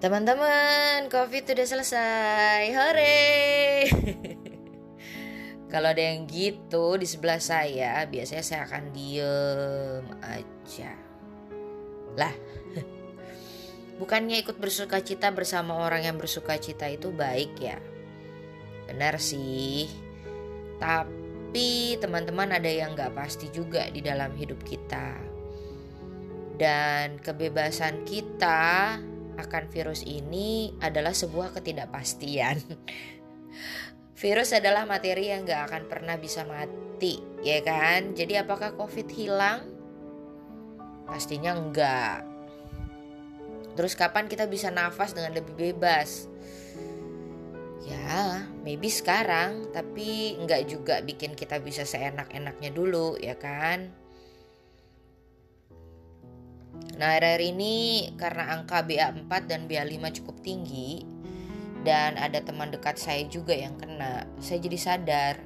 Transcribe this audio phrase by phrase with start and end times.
[0.00, 2.72] Teman-teman, COVID udah selesai.
[2.72, 3.84] Hore!
[5.72, 10.96] Kalau ada yang gitu di sebelah saya, biasanya saya akan diem aja.
[12.16, 12.32] Lah,
[14.00, 17.76] bukannya ikut bersuka cita bersama orang yang bersuka cita itu baik ya?
[18.88, 19.84] Benar sih.
[20.80, 25.12] Tapi teman-teman ada yang gak pasti juga di dalam hidup kita.
[26.56, 28.96] Dan kebebasan kita
[29.38, 32.58] akan virus ini adalah sebuah ketidakpastian.
[34.22, 38.12] virus adalah materi yang gak akan pernah bisa mati, ya kan?
[38.16, 39.60] Jadi apakah COVID hilang?
[41.06, 42.26] Pastinya enggak.
[43.74, 46.28] Terus kapan kita bisa nafas dengan lebih bebas?
[47.86, 53.99] Ya, maybe sekarang, tapi enggak juga bikin kita bisa seenak-enaknya dulu, ya kan?
[57.00, 57.74] Nah, akhir-akhir ini
[58.20, 61.00] karena angka BA4 dan BA5 cukup tinggi
[61.80, 65.40] dan ada teman dekat saya juga yang kena, saya jadi sadar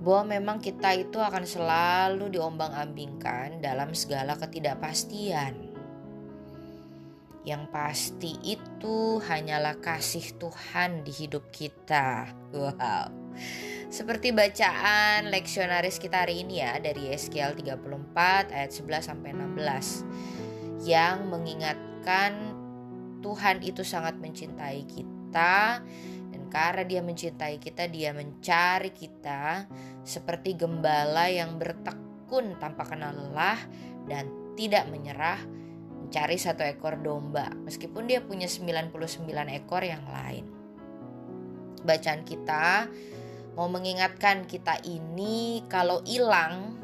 [0.00, 5.68] bahwa memang kita itu akan selalu diombang-ambingkan dalam segala ketidakpastian.
[7.44, 12.32] Yang pasti itu hanyalah kasih Tuhan di hidup kita.
[12.56, 13.12] Wow.
[13.92, 21.28] Seperti bacaan leksionaris kita hari ini ya dari SKL 34 ayat 11 sampai 16 yang
[21.28, 22.56] mengingatkan
[23.20, 25.84] Tuhan itu sangat mencintai kita
[26.32, 29.68] dan karena dia mencintai kita dia mencari kita
[30.08, 33.60] seperti gembala yang bertekun tanpa kenal lelah
[34.08, 35.36] dan tidak menyerah
[36.00, 38.88] mencari satu ekor domba meskipun dia punya 99
[39.52, 40.48] ekor yang lain.
[41.84, 42.88] Bacaan kita
[43.52, 46.80] mau mengingatkan kita ini kalau hilang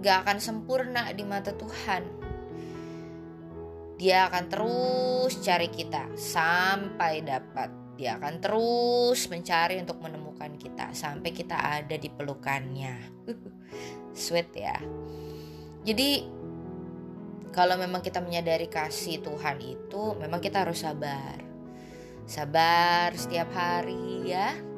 [0.00, 2.04] gak akan sempurna di mata Tuhan.
[4.00, 7.68] Dia akan terus cari kita sampai dapat.
[8.00, 12.96] Dia akan terus mencari untuk menemukan kita sampai kita ada di pelukannya.
[14.16, 14.80] Sweet ya.
[15.84, 16.24] Jadi
[17.52, 21.36] kalau memang kita menyadari kasih Tuhan itu, memang kita harus sabar.
[22.24, 24.69] Sabar setiap hari ya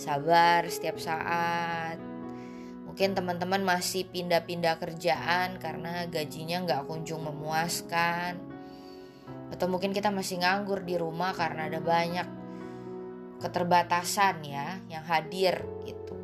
[0.00, 2.00] sabar setiap saat.
[2.88, 8.40] Mungkin teman-teman masih pindah-pindah kerjaan karena gajinya nggak kunjung memuaskan.
[9.52, 12.26] Atau mungkin kita masih nganggur di rumah karena ada banyak
[13.40, 16.16] keterbatasan ya yang hadir gitu.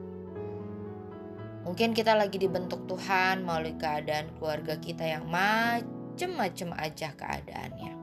[1.64, 7.95] Mungkin kita lagi dibentuk Tuhan melalui keadaan keluarga kita yang macem-macem aja keadaannya.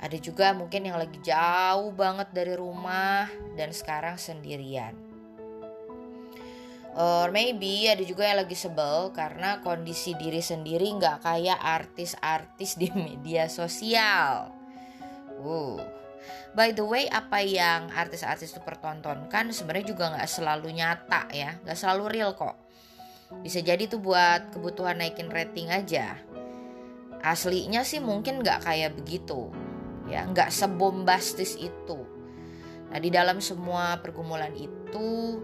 [0.00, 4.96] Ada juga mungkin yang lagi jauh banget dari rumah dan sekarang sendirian.
[6.96, 12.88] Or maybe ada juga yang lagi sebel karena kondisi diri sendiri nggak kayak artis-artis di
[12.96, 14.50] media sosial.
[15.38, 15.78] Uh.
[16.50, 21.78] By the way, apa yang artis-artis itu pertontonkan sebenarnya juga nggak selalu nyata ya, nggak
[21.78, 22.58] selalu real kok.
[23.38, 26.18] Bisa jadi tuh buat kebutuhan naikin rating aja.
[27.22, 29.52] Aslinya sih mungkin nggak kayak begitu
[30.10, 32.02] ya nggak sebombastis itu.
[32.90, 35.38] Nah di dalam semua pergumulan itu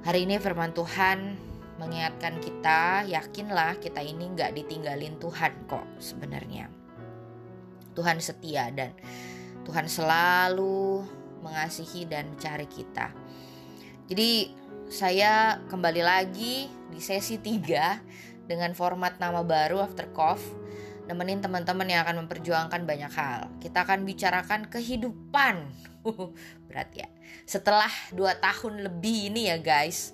[0.00, 1.36] hari ini firman Tuhan
[1.76, 6.72] mengingatkan kita yakinlah kita ini nggak ditinggalin Tuhan kok sebenarnya.
[7.92, 8.96] Tuhan setia dan
[9.68, 11.04] Tuhan selalu
[11.44, 13.12] mengasihi dan mencari kita.
[14.08, 14.56] Jadi
[14.88, 20.40] saya kembali lagi di sesi 3 dengan format nama baru After Cough
[21.08, 23.48] nemenin teman-teman yang akan memperjuangkan banyak hal.
[23.64, 25.64] Kita akan bicarakan kehidupan.
[26.68, 27.08] Berat ya.
[27.48, 30.12] Setelah 2 tahun lebih ini ya guys.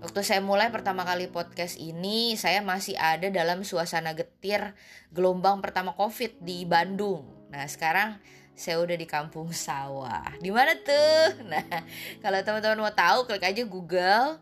[0.00, 4.72] Waktu saya mulai pertama kali podcast ini, saya masih ada dalam suasana getir
[5.12, 7.24] gelombang pertama COVID di Bandung.
[7.52, 8.16] Nah, sekarang
[8.56, 10.36] saya udah di kampung sawah.
[10.40, 11.40] Di mana tuh?
[11.52, 11.64] Nah,
[12.20, 14.40] kalau teman-teman mau tahu, klik aja Google,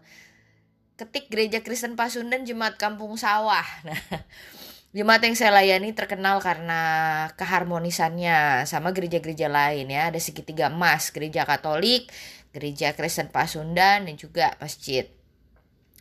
[0.98, 3.66] ketik Gereja Kristen Pasundan Jemaat Kampung Sawah.
[3.86, 4.02] Nah,
[4.98, 6.82] Jemaat yang saya layani terkenal karena
[7.38, 10.10] keharmonisannya sama gereja-gereja lain ya.
[10.10, 12.10] Ada segitiga emas, gereja Katolik,
[12.50, 15.06] gereja Kristen Pasundan, dan juga masjid.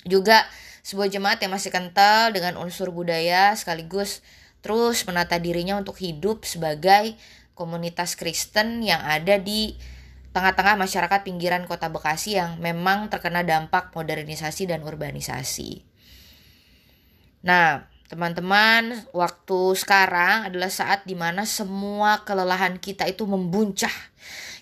[0.02, 0.50] Juga
[0.82, 4.26] sebuah jemaat yang masih kental dengan unsur budaya sekaligus
[4.66, 7.14] terus menata dirinya untuk hidup sebagai
[7.54, 9.78] komunitas Kristen yang ada di
[10.34, 15.86] tengah-tengah masyarakat pinggiran kota Bekasi yang memang terkena dampak modernisasi dan urbanisasi.
[17.46, 23.92] Nah, Teman-teman, waktu sekarang adalah saat di mana semua kelelahan kita itu membuncah.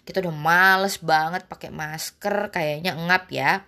[0.01, 3.61] Kita udah males banget pakai masker, kayaknya ngap ya.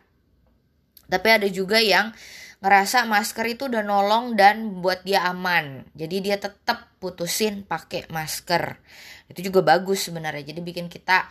[1.05, 2.09] Tapi ada juga yang
[2.57, 5.85] ngerasa masker itu udah nolong dan buat dia aman.
[5.93, 8.81] Jadi dia tetap putusin pakai masker.
[9.29, 10.41] Itu juga bagus sebenarnya.
[10.41, 11.29] Jadi bikin kita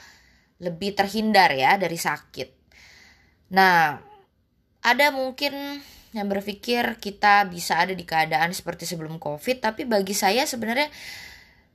[0.63, 2.49] lebih terhindar ya dari sakit.
[3.53, 3.99] Nah,
[4.87, 5.83] ada mungkin
[6.15, 10.87] yang berpikir kita bisa ada di keadaan seperti sebelum Covid, tapi bagi saya sebenarnya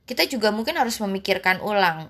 [0.08, 2.08] kita juga mungkin harus memikirkan ulang.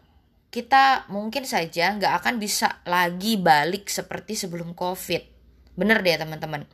[0.52, 5.22] Kita mungkin saja nggak akan bisa lagi balik seperti sebelum Covid.
[5.74, 6.68] Bener deh teman-teman.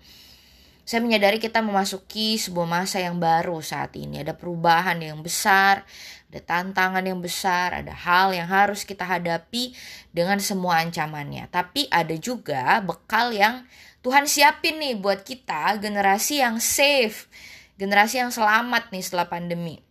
[0.88, 4.24] Saya menyadari kita memasuki sebuah masa yang baru saat ini.
[4.24, 5.84] Ada perubahan yang besar,
[6.32, 9.76] ada tantangan yang besar, ada hal yang harus kita hadapi
[10.16, 11.44] dengan semua ancamannya.
[11.52, 13.68] Tapi ada juga bekal yang
[14.00, 17.28] Tuhan siapin nih buat kita generasi yang safe,
[17.76, 19.84] generasi yang selamat nih setelah pandemi.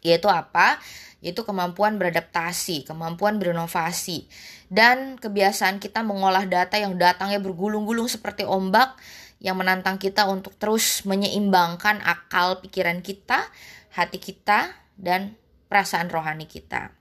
[0.00, 0.80] Yaitu apa?
[1.20, 4.24] Yaitu kemampuan beradaptasi, kemampuan berinovasi,
[4.72, 8.96] dan kebiasaan kita mengolah data yang datangnya bergulung-gulung seperti ombak
[9.42, 13.50] yang menantang kita untuk terus menyeimbangkan akal pikiran kita,
[13.90, 15.34] hati kita, dan
[15.66, 16.94] perasaan rohani kita.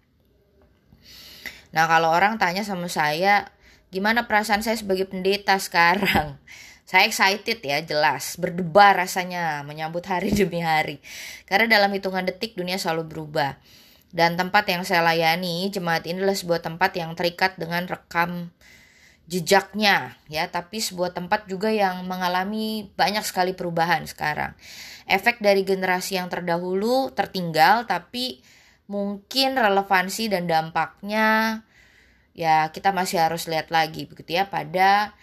[1.72, 3.46] Nah, kalau orang tanya sama saya,
[3.94, 6.36] gimana perasaan saya sebagai pendeta sekarang?
[6.92, 8.36] Saya excited ya, jelas.
[8.36, 11.00] Berdebar rasanya menyambut hari demi hari.
[11.48, 13.56] Karena dalam hitungan detik dunia selalu berubah.
[14.12, 18.52] Dan tempat yang saya layani, jemaat ini adalah sebuah tempat yang terikat dengan rekam
[19.32, 24.52] jejaknya ya tapi sebuah tempat juga yang mengalami banyak sekali perubahan sekarang
[25.08, 28.44] efek dari generasi yang terdahulu tertinggal tapi
[28.92, 31.64] mungkin relevansi dan dampaknya
[32.36, 35.16] ya kita masih harus lihat lagi begitu ya pada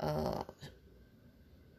[0.00, 0.40] uh,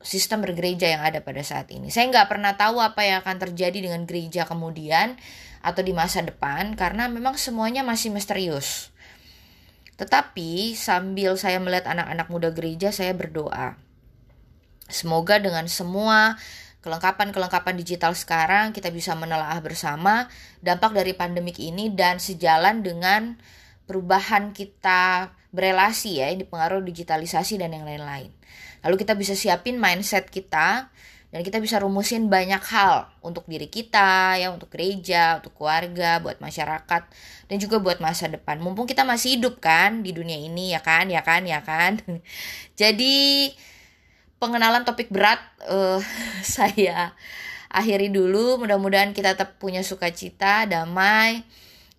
[0.02, 1.94] sistem bergereja yang ada pada saat ini.
[1.94, 5.18] Saya nggak pernah tahu apa yang akan terjadi dengan gereja kemudian
[5.62, 8.91] atau di masa depan karena memang semuanya masih misterius.
[10.02, 13.78] Tetapi sambil saya melihat anak-anak muda gereja, saya berdoa.
[14.90, 16.42] Semoga dengan semua
[16.82, 20.26] kelengkapan-kelengkapan digital sekarang kita bisa menelaah bersama
[20.66, 23.38] dampak dari pandemik ini dan sejalan dengan
[23.86, 28.34] perubahan kita berelasi ya, dipengaruhi digitalisasi dan yang lain-lain.
[28.82, 30.90] Lalu kita bisa siapin mindset kita
[31.32, 36.44] dan kita bisa rumusin banyak hal untuk diri kita ya untuk gereja untuk keluarga buat
[36.44, 37.02] masyarakat
[37.48, 38.60] dan juga buat masa depan.
[38.60, 42.04] Mumpung kita masih hidup kan di dunia ini ya kan ya kan ya kan.
[42.82, 43.48] Jadi
[44.44, 45.40] pengenalan topik berat
[45.72, 46.04] uh,
[46.44, 47.16] saya
[47.72, 48.60] akhiri dulu.
[48.60, 51.48] Mudah-mudahan kita tetap punya sukacita damai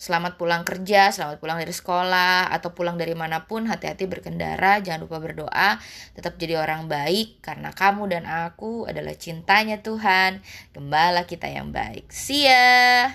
[0.02, 5.06] Selamat pulang kerja, selamat pulang dari sekolah, atau pulang dari mana pun, hati-hati berkendara, jangan
[5.06, 5.78] lupa berdoa,
[6.19, 10.43] tetap jadi orang baik, karena kamu dan aku adalah cintanya Tuhan,
[10.75, 12.10] gembala kita yang baik.
[12.10, 13.14] See ya!